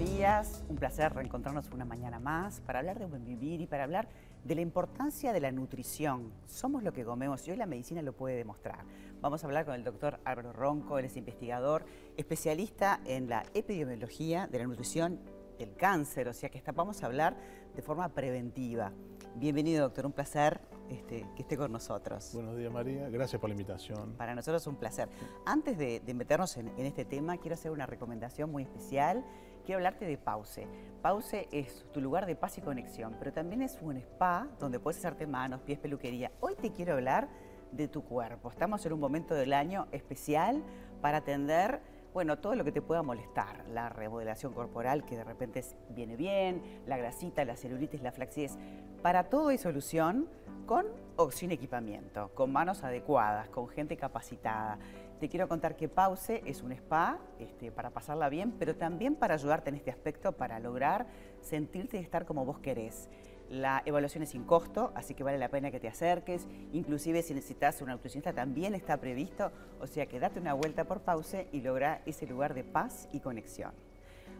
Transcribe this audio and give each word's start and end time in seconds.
días, 0.00 0.64
un 0.70 0.76
placer 0.76 1.12
reencontrarnos 1.12 1.68
una 1.72 1.84
mañana 1.84 2.18
más 2.18 2.62
para 2.62 2.78
hablar 2.78 2.98
de 2.98 3.04
buen 3.04 3.22
vivir 3.22 3.60
y 3.60 3.66
para 3.66 3.84
hablar 3.84 4.08
de 4.44 4.54
la 4.54 4.62
importancia 4.62 5.30
de 5.34 5.40
la 5.40 5.52
nutrición. 5.52 6.32
Somos 6.46 6.82
lo 6.82 6.94
que 6.94 7.04
comemos 7.04 7.46
y 7.46 7.50
hoy 7.50 7.58
la 7.58 7.66
medicina 7.66 8.00
lo 8.00 8.14
puede 8.14 8.34
demostrar. 8.34 8.78
Vamos 9.20 9.44
a 9.44 9.46
hablar 9.46 9.66
con 9.66 9.74
el 9.74 9.84
doctor 9.84 10.18
Álvaro 10.24 10.54
Ronco, 10.54 10.98
él 10.98 11.04
es 11.04 11.18
investigador, 11.18 11.84
especialista 12.16 13.00
en 13.04 13.28
la 13.28 13.44
epidemiología 13.52 14.46
de 14.46 14.60
la 14.60 14.66
nutrición 14.66 15.20
del 15.58 15.76
cáncer, 15.76 16.28
o 16.28 16.32
sea 16.32 16.48
que 16.48 16.62
vamos 16.72 17.02
a 17.02 17.06
hablar 17.06 17.36
de 17.76 17.82
forma 17.82 18.08
preventiva. 18.08 18.92
Bienvenido 19.34 19.82
doctor, 19.82 20.06
un 20.06 20.12
placer 20.12 20.62
este, 20.90 21.24
que 21.36 21.42
esté 21.42 21.56
con 21.56 21.70
nosotros. 21.70 22.30
Buenos 22.34 22.56
días 22.56 22.72
María, 22.72 23.08
gracias 23.08 23.40
por 23.40 23.48
la 23.48 23.54
invitación. 23.54 24.14
Para 24.16 24.34
nosotros 24.34 24.62
es 24.62 24.66
un 24.66 24.76
placer. 24.76 25.08
Antes 25.46 25.78
de, 25.78 26.02
meternos 26.14 26.56
en, 26.56 26.68
este 26.78 27.04
tema, 27.04 27.36
quiero 27.38 27.54
hacer 27.54 27.70
una 27.70 27.86
recomendación 27.86 28.50
muy 28.50 28.64
especial. 28.64 29.24
Quiero 29.64 29.78
hablarte 29.78 30.04
de 30.04 30.18
Pause. 30.18 30.66
Pause 31.00 31.46
es 31.52 31.86
tu 31.92 32.00
lugar 32.00 32.26
de 32.26 32.34
paz 32.34 32.58
y 32.58 32.60
conexión, 32.60 33.14
pero 33.18 33.32
también 33.32 33.62
es 33.62 33.78
un 33.80 33.96
spa 33.98 34.48
donde 34.58 34.80
puedes 34.80 34.98
hacerte 34.98 35.26
manos, 35.26 35.60
pies, 35.60 35.78
peluquería. 35.78 36.32
Hoy 36.40 36.56
te 36.56 36.72
quiero 36.72 36.94
hablar 36.94 37.28
de 37.70 37.86
tu 37.86 38.02
cuerpo. 38.02 38.50
Estamos 38.50 38.84
en 38.84 38.92
un 38.92 39.00
momento 39.00 39.34
del 39.34 39.52
año 39.52 39.86
especial 39.92 40.62
para 41.00 41.18
atender 41.18 41.80
bueno, 42.12 42.38
todo 42.38 42.54
lo 42.54 42.64
que 42.64 42.72
te 42.72 42.82
pueda 42.82 43.02
molestar, 43.02 43.64
la 43.68 43.88
remodelación 43.88 44.52
corporal 44.52 45.04
que 45.04 45.16
de 45.16 45.24
repente 45.24 45.64
viene 45.90 46.16
bien, 46.16 46.62
la 46.86 46.96
grasita, 46.96 47.44
la 47.44 47.56
celulitis, 47.56 48.02
la 48.02 48.12
flacidez. 48.12 48.58
Para 49.02 49.24
todo 49.24 49.48
hay 49.48 49.58
solución 49.58 50.28
con 50.66 50.86
o 51.16 51.30
sin 51.30 51.52
equipamiento, 51.52 52.30
con 52.34 52.52
manos 52.52 52.84
adecuadas, 52.84 53.48
con 53.48 53.68
gente 53.68 53.96
capacitada. 53.96 54.78
Te 55.20 55.28
quiero 55.28 55.48
contar 55.48 55.76
que 55.76 55.88
Pause 55.88 56.40
es 56.46 56.62
un 56.62 56.72
spa 56.72 57.18
este, 57.38 57.70
para 57.70 57.90
pasarla 57.90 58.28
bien, 58.28 58.52
pero 58.52 58.74
también 58.74 59.14
para 59.14 59.34
ayudarte 59.34 59.70
en 59.70 59.76
este 59.76 59.90
aspecto, 59.90 60.32
para 60.32 60.58
lograr 60.58 61.06
sentirte 61.40 61.98
y 61.98 62.00
estar 62.00 62.24
como 62.24 62.44
vos 62.44 62.58
querés. 62.58 63.08
La 63.50 63.82
evaluación 63.84 64.22
es 64.22 64.30
sin 64.30 64.44
costo, 64.44 64.92
así 64.94 65.14
que 65.14 65.24
vale 65.24 65.36
la 65.36 65.48
pena 65.48 65.72
que 65.72 65.80
te 65.80 65.88
acerques. 65.88 66.46
Inclusive 66.72 67.20
si 67.22 67.34
necesitas 67.34 67.82
una 67.82 67.94
nutricionista 67.94 68.32
también 68.32 68.76
está 68.76 68.96
previsto. 68.98 69.50
O 69.80 69.88
sea 69.88 70.06
que 70.06 70.20
date 70.20 70.38
una 70.38 70.54
vuelta 70.54 70.84
por 70.84 71.00
Pause 71.00 71.48
y 71.50 71.60
logra 71.60 72.00
ese 72.06 72.28
lugar 72.28 72.54
de 72.54 72.62
paz 72.62 73.08
y 73.12 73.18
conexión. 73.18 73.72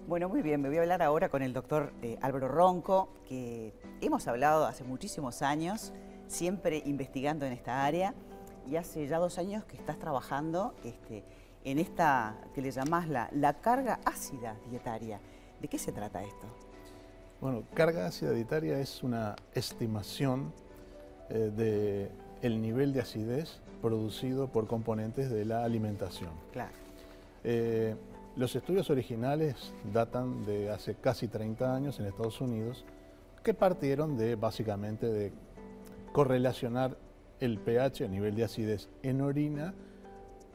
Bueno, 0.06 0.28
muy 0.28 0.42
bien, 0.42 0.60
me 0.62 0.68
voy 0.68 0.78
a 0.78 0.82
hablar 0.82 1.02
ahora 1.02 1.28
con 1.28 1.42
el 1.42 1.52
doctor 1.52 1.92
eh, 2.02 2.18
Álvaro 2.22 2.46
Ronco, 2.46 3.08
que 3.28 3.74
hemos 4.00 4.28
hablado 4.28 4.64
hace 4.64 4.84
muchísimos 4.84 5.42
años, 5.42 5.92
siempre 6.28 6.80
investigando 6.86 7.46
en 7.46 7.52
esta 7.52 7.84
área, 7.84 8.14
y 8.64 8.76
hace 8.76 9.08
ya 9.08 9.18
dos 9.18 9.38
años 9.38 9.64
que 9.64 9.76
estás 9.76 9.98
trabajando 9.98 10.76
este, 10.84 11.24
en 11.64 11.80
esta 11.80 12.38
que 12.54 12.62
le 12.62 12.70
llamás 12.70 13.08
la, 13.08 13.28
la 13.32 13.54
carga 13.54 13.98
ácida 14.04 14.56
dietaria. 14.68 15.20
¿De 15.60 15.66
qué 15.66 15.78
se 15.78 15.90
trata 15.90 16.22
esto? 16.22 16.69
Bueno, 17.40 17.64
carga 17.72 18.06
ácida 18.06 18.32
dietaria 18.32 18.78
es 18.80 19.02
una 19.02 19.34
estimación 19.54 20.52
eh, 21.30 22.10
del 22.42 22.60
nivel 22.60 22.92
de 22.92 23.00
acidez 23.00 23.60
producido 23.80 24.48
por 24.48 24.66
componentes 24.66 25.30
de 25.30 25.46
la 25.46 25.64
alimentación. 25.64 26.30
Claro. 26.52 26.72
Eh, 27.44 27.96
los 28.36 28.54
estudios 28.54 28.90
originales 28.90 29.72
datan 29.90 30.44
de 30.44 30.70
hace 30.70 30.96
casi 30.96 31.28
30 31.28 31.74
años 31.74 31.98
en 31.98 32.06
Estados 32.06 32.42
Unidos, 32.42 32.84
que 33.42 33.54
partieron 33.54 34.18
de 34.18 34.36
básicamente 34.36 35.06
de 35.06 35.32
correlacionar 36.12 36.98
el 37.40 37.58
pH, 37.58 38.04
el 38.04 38.10
nivel 38.10 38.34
de 38.34 38.44
acidez 38.44 38.90
en 39.02 39.22
orina, 39.22 39.72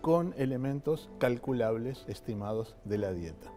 con 0.02 0.36
elementos 0.38 1.10
calculables 1.18 2.06
estimados 2.08 2.76
de 2.86 3.00
la 3.00 3.12
dieta. 3.12 3.52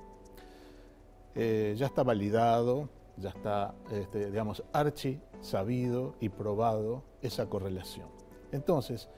Eh, 1.35 1.75
ya 1.77 1.85
está 1.85 2.03
validado, 2.03 2.89
ya 3.21 3.31
está, 3.31 3.75
este, 3.91 4.31
digamos, 4.31 4.63
archi 4.73 5.21
sabido 5.41 6.15
y 6.21 6.29
probado 6.29 7.03
esa 7.23 7.47
correlación. 7.47 8.07
Entonces, 8.53 9.09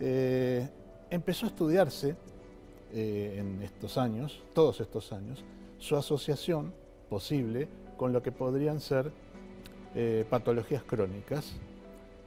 eh, 0.00 0.68
empezó 1.10 1.46
a 1.46 1.48
estudiarse 1.50 2.16
eh, 2.92 3.36
en 3.38 3.62
estos 3.62 3.98
años, 3.98 4.42
todos 4.54 4.80
estos 4.80 5.12
años, 5.12 5.44
su 5.78 5.96
asociación 5.96 6.72
posible 7.08 7.68
con 7.96 8.12
lo 8.12 8.22
que 8.22 8.32
podrían 8.32 8.80
ser 8.80 9.12
eh, 9.94 10.24
patologías 10.28 10.82
crónicas, 10.82 11.52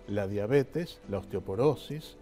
la 0.07 0.27
diabetes, 0.27 0.99
la 1.09 1.19
osteoporosis, 1.19 2.17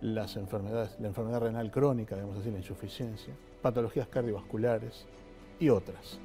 las 0.00 0.36
enfermedades, 0.36 0.96
la 1.00 1.08
enfermedad 1.08 1.40
renal 1.40 1.70
crónica, 1.70 2.14
digamos 2.14 2.38
así, 2.38 2.50
la 2.50 2.58
insuficiencia, 2.58 3.34
patologías 3.60 4.08
cardiovasculares 4.08 5.06
y 5.58 5.68
otras. 5.68 6.20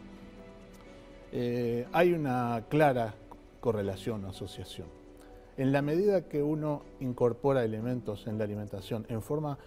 Eh, 1.35 1.87
hay 1.93 2.13
una 2.13 2.63
clara 2.69 3.15
correlación 3.59 4.23
o 4.23 4.29
asociación. 4.29 4.87
En 5.57 5.71
la 5.71 5.81
medida 5.81 6.29
que 6.29 6.43
uno 6.43 6.83
incorpora 6.99 7.65
elementos 7.65 8.27
en 8.27 8.37
la 8.37 8.43
alimentación 8.43 9.07
en 9.09 9.23
forma 9.23 9.57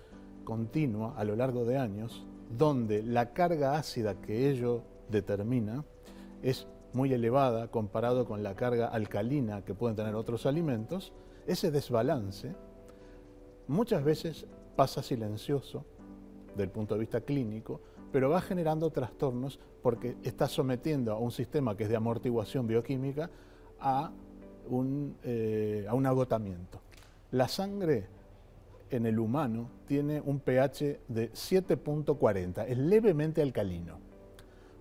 continua 0.44 1.14
a 1.16 1.24
lo 1.24 1.34
largo 1.34 1.64
de 1.64 1.76
años, 1.76 2.24
donde 2.56 3.02
la 3.02 3.32
carga 3.32 3.76
ácida 3.76 4.20
que 4.20 4.48
ello 4.48 4.82
determina 5.10 5.84
es 6.40 6.68
muy 6.92 7.12
elevada 7.12 7.66
comparado 7.66 8.26
con 8.26 8.44
la 8.44 8.54
carga 8.54 8.86
alcalina 8.86 9.64
que 9.64 9.74
pueden 9.74 9.96
tener 9.96 10.14
otros 10.14 10.46
alimentos, 10.46 11.12
ese 11.48 11.72
desbalance 11.72 12.54
muchas 13.66 14.04
veces 14.04 14.46
pasa 14.76 15.02
silencioso 15.02 15.84
del 16.56 16.70
punto 16.70 16.94
de 16.94 17.00
vista 17.00 17.22
clínico, 17.22 17.80
pero 18.12 18.30
va 18.30 18.40
generando 18.40 18.90
trastornos 18.90 19.58
porque 19.82 20.16
está 20.22 20.48
sometiendo 20.48 21.12
a 21.12 21.18
un 21.18 21.30
sistema 21.30 21.76
que 21.76 21.84
es 21.84 21.88
de 21.88 21.96
amortiguación 21.96 22.66
bioquímica 22.66 23.30
a 23.80 24.12
un, 24.68 25.16
eh, 25.22 25.86
a 25.88 25.94
un 25.94 26.06
agotamiento. 26.06 26.80
La 27.30 27.48
sangre 27.48 28.08
en 28.90 29.06
el 29.06 29.18
humano 29.18 29.68
tiene 29.86 30.20
un 30.20 30.40
pH 30.40 31.00
de 31.08 31.32
7.40, 31.32 32.66
es 32.68 32.78
levemente 32.78 33.42
alcalino, 33.42 33.98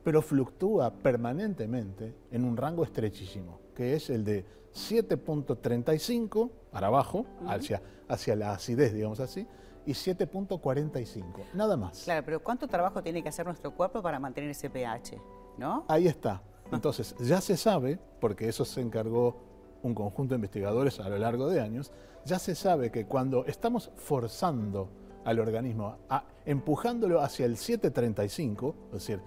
pero 0.04 0.22
fluctúa 0.22 0.94
permanentemente 0.94 2.14
en 2.32 2.46
un 2.46 2.56
rango 2.56 2.84
estrechísimo, 2.84 3.60
que 3.76 3.96
es 3.96 4.10
el 4.10 4.24
de 4.24 4.46
7.35 4.76 6.52
para 6.72 6.88
abajo, 6.88 7.26
hacia, 7.48 7.82
hacia 8.08 8.36
la 8.36 8.52
acidez, 8.52 8.94
digamos 8.94 9.20
así, 9.20 9.48
y 9.86 9.92
7.45, 9.92 11.24
nada 11.54 11.78
más. 11.78 12.04
Claro, 12.04 12.24
pero 12.26 12.44
¿cuánto 12.44 12.68
trabajo 12.68 13.02
tiene 13.02 13.24
que 13.24 13.30
hacer 13.30 13.46
nuestro 13.46 13.74
cuerpo 13.74 14.02
para 14.02 14.20
mantener 14.20 14.50
ese 14.50 14.70
pH? 14.70 15.22
¿No? 15.58 15.86
Ahí 15.88 16.08
está. 16.08 16.42
Entonces, 16.72 17.16
ya 17.20 17.42
se 17.42 17.56
sabe, 17.56 18.00
porque 18.20 18.50
eso 18.50 18.66
se 18.66 18.82
encargó 18.82 19.38
un 19.84 19.94
conjunto 19.94 20.34
de 20.34 20.38
investigadores 20.38 21.00
a 21.00 21.08
lo 21.08 21.18
largo 21.18 21.48
de 21.48 21.62
años, 21.62 21.92
ya 22.26 22.40
se 22.40 22.56
sabe 22.56 22.92
que 22.92 23.06
cuando 23.06 23.46
estamos 23.46 23.92
forzando 23.96 24.90
al 25.24 25.40
organismo, 25.40 25.98
empujándolo 26.46 27.22
hacia 27.22 27.46
el 27.46 27.58
735, 27.58 28.76
es 28.88 28.94
decir, 28.94 29.22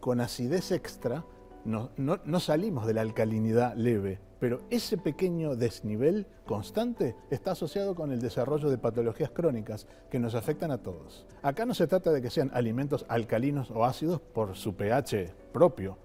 con 0.00 0.20
acidez 0.20 0.70
extra, 0.70 1.24
no, 1.64 1.90
no, 1.96 2.40
salimos 2.40 2.86
de 2.86 2.94
la 2.94 3.02
alcalinidad 3.02 3.74
leve, 3.76 4.20
pero 4.42 4.58
ese 4.70 4.98
pequeño 4.98 5.54
desnivel 5.54 6.26
constante 6.44 7.14
está 7.30 7.52
asociado 7.52 7.94
con 7.94 8.10
el 8.10 8.20
desarrollo 8.20 8.70
de 8.70 8.76
patologías 8.76 9.30
crónicas 9.30 9.86
que 10.10 10.18
nos 10.18 10.34
afectan 10.34 10.72
a 10.72 10.78
todos. 10.78 11.24
Acá 11.42 11.64
no 11.64 11.74
se 11.74 11.86
trata 11.86 12.10
de 12.10 12.20
que 12.20 12.28
sean 12.28 12.50
alimentos 12.52 13.06
alcalinos 13.08 13.70
o 13.70 13.84
ácidos 13.84 14.20
por 14.20 14.56
su 14.56 14.74
pH 14.74 15.32
propio. 15.52 15.96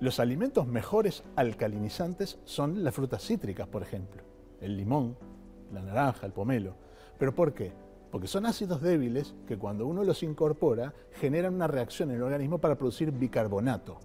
Los 0.00 0.18
alimentos 0.18 0.66
mejores 0.66 1.22
alcalinizantes 1.36 2.40
son 2.42 2.82
las 2.82 2.96
frutas 2.96 3.22
cítricas, 3.22 3.68
por 3.68 3.84
ejemplo, 3.84 4.24
el 4.60 4.76
limón, 4.76 5.16
la 5.72 5.82
naranja, 5.82 6.26
el 6.26 6.32
pomelo. 6.32 6.74
¿Pero 7.16 7.32
por 7.32 7.54
qué? 7.54 7.72
Porque 8.10 8.26
son 8.26 8.44
ácidos 8.44 8.82
débiles 8.82 9.36
que 9.46 9.56
cuando 9.56 9.86
uno 9.86 10.02
los 10.02 10.24
incorpora 10.24 10.94
generan 11.12 11.54
una 11.54 11.68
reacción 11.68 12.10
en 12.10 12.16
el 12.16 12.24
organismo 12.24 12.58
para 12.58 12.74
producir 12.74 13.12
bicarbonato 13.12 14.00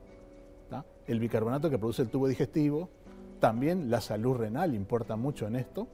el 1.08 1.20
bicarbonato 1.20 1.70
que 1.70 1.78
produce 1.78 2.02
el 2.02 2.10
tubo 2.10 2.28
digestivo, 2.28 2.90
también 3.46 3.92
la 3.92 4.02
salud 4.02 4.38
renal 4.38 4.74
importa 4.74 5.16
mucho 5.16 5.46
en 5.46 5.56
esto. 5.56 5.88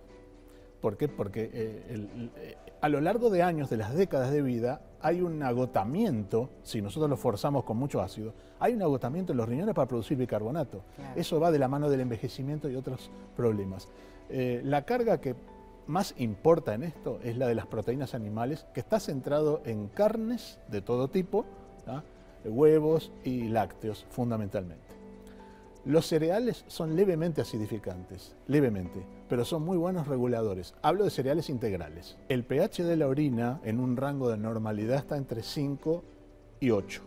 ¿Por 0.79 0.95
qué? 0.95 1.09
Porque 1.09 1.49
eh, 1.53 2.07
eh, 2.37 2.55
a 2.79 2.87
lo 2.87 3.01
largo 3.01 3.29
de 3.29 3.43
años, 3.43 3.69
de 3.69 3.75
las 3.75 3.93
décadas 3.93 4.31
de 4.31 4.41
vida, 4.41 4.79
hay 5.01 5.19
un 5.19 5.43
agotamiento, 5.43 6.49
si 6.63 6.81
nosotros 6.81 7.09
lo 7.09 7.17
forzamos 7.17 7.65
con 7.65 7.75
mucho 7.75 8.01
ácido, 8.01 8.33
hay 8.57 8.73
un 8.73 8.81
agotamiento 8.83 9.33
en 9.33 9.37
los 9.37 9.49
riñones 9.49 9.75
para 9.75 9.85
producir 9.85 10.17
bicarbonato. 10.17 10.85
Eso 11.17 11.41
va 11.41 11.51
de 11.51 11.59
la 11.59 11.67
mano 11.67 11.89
del 11.89 11.99
envejecimiento 11.99 12.69
y 12.69 12.77
otros 12.77 13.11
problemas. 13.35 13.89
Eh, 14.29 14.61
la 14.63 14.85
carga 14.85 15.19
que 15.19 15.35
más 15.87 16.15
importa 16.19 16.73
en 16.73 16.83
esto 16.83 17.19
es 17.21 17.35
la 17.35 17.47
de 17.47 17.55
las 17.55 17.67
proteínas 17.67 18.15
animales, 18.15 18.65
que 18.73 18.79
está 18.79 19.01
centrado 19.01 19.61
en 19.65 19.89
carnes 19.89 20.57
de 20.69 20.81
todo 20.81 21.09
tipo, 21.09 21.43
huevos 22.45 23.11
y 23.25 23.49
lácteos 23.49 24.05
fundamentalmente. 24.09 25.00
Los 25.83 26.05
cereales 26.05 26.63
son 26.67 26.95
levemente 26.95 27.41
acidificantes, 27.41 28.35
levemente, 28.45 29.03
pero 29.27 29.43
son 29.43 29.63
muy 29.63 29.77
buenos 29.77 30.07
reguladores. 30.07 30.75
Hablo 30.83 31.05
de 31.05 31.09
cereales 31.09 31.49
integrales. 31.49 32.17
El 32.29 32.43
pH 32.43 32.83
de 32.83 32.97
la 32.97 33.07
orina 33.07 33.59
en 33.63 33.79
un 33.79 33.97
rango 33.97 34.29
de 34.29 34.37
normalidad 34.37 34.97
está 34.97 35.17
entre 35.17 35.41
5 35.41 36.03
y 36.59 36.69
8. 36.69 37.01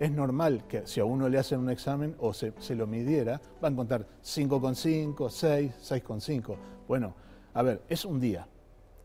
es 0.00 0.10
normal 0.10 0.64
que 0.66 0.84
si 0.88 0.98
a 0.98 1.04
uno 1.04 1.28
le 1.28 1.38
hacen 1.38 1.60
un 1.60 1.70
examen 1.70 2.16
o 2.18 2.34
se, 2.34 2.52
se 2.58 2.74
lo 2.74 2.88
midiera, 2.88 3.40
va 3.62 3.68
a 3.68 3.70
encontrar 3.70 4.08
5,5, 4.24 5.30
6, 5.30 5.72
6,5. 5.80 6.56
Bueno, 6.88 7.14
a 7.54 7.62
ver, 7.62 7.82
es 7.88 8.04
un 8.04 8.18
día. 8.18 8.48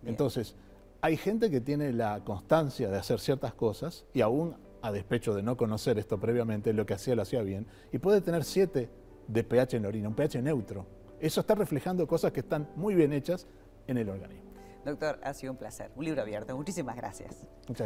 Bien. 0.02 0.14
Entonces, 0.14 0.56
hay 1.02 1.16
gente 1.16 1.52
que 1.52 1.62
tiene 1.62 1.94
la 1.94 2.24
constancia 2.24 2.90
de 2.90 2.98
hacer 2.98 3.20
ciertas 3.20 3.54
cosas 3.54 4.06
y 4.16 4.22
aún 4.22 4.56
a 4.82 4.92
despecho 4.92 5.34
de 5.34 5.44
no 5.44 5.58
conocer 5.58 5.98
esto 5.98 6.20
previamente, 6.20 6.74
lo 6.74 6.86
que 6.86 6.94
hacía 6.94 7.16
lo 7.16 7.22
hacía 7.22 7.42
bien, 7.42 7.68
y 7.92 7.98
puede 7.98 8.22
tener 8.22 8.44
7 8.44 8.90
de 9.28 9.44
pH 9.44 9.78
en 9.78 9.84
la 9.84 9.90
orina, 9.90 10.08
un 10.08 10.16
pH 10.16 10.42
neutro. 10.42 10.86
Eso 11.20 11.42
está 11.42 11.56
reflejando 11.56 12.08
cosas 12.08 12.32
que 12.32 12.42
están 12.42 12.70
muy 12.76 12.96
bien 12.96 13.12
hechas 13.12 13.48
en 13.88 13.98
el 13.98 14.10
organismo. 14.10 14.48
Doctor, 14.86 15.20
ha 15.22 15.34
sido 15.34 15.52
un 15.52 15.58
placer. 15.58 15.92
Un 15.96 16.06
libro 16.06 16.22
abierto. 16.22 16.56
Muchísimas 16.56 16.96
gracias. 16.96 17.48
Muchas 17.68 17.86